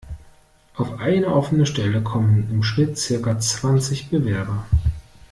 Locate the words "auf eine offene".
0.77-1.67